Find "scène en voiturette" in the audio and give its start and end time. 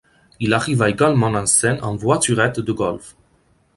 1.45-2.59